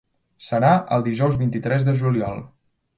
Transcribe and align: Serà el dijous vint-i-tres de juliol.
Serà 0.45 0.71
el 0.97 1.05
dijous 1.09 1.39
vint-i-tres 1.45 1.89
de 1.91 1.97
juliol. 2.05 2.47